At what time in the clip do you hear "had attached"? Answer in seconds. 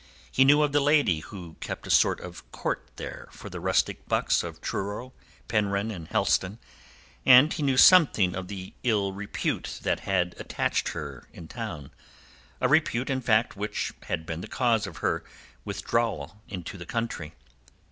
9.99-10.87